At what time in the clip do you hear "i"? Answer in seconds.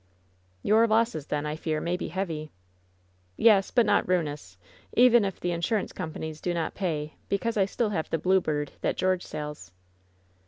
1.45-1.55, 7.55-7.59